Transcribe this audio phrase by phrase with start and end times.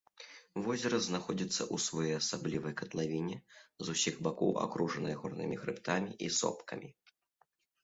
[0.67, 3.37] Возера знаходзіцца ў своеасаблівай катлавіне,
[3.83, 6.89] з усіх бакоў акружанай горнымі хрыбтамі і сопкамі.